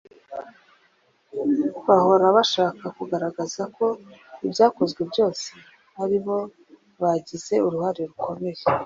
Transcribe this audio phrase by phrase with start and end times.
[1.87, 3.85] bahora bashaka kugaragaza ko
[4.45, 5.47] ibyakozwe byose
[6.03, 6.37] ari bo
[7.01, 8.63] bagize uruhare rukomeye